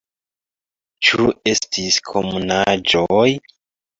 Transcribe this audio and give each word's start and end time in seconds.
Ĉu 1.09 1.27
estis 1.51 1.99
komunaĵoj? 2.09 3.29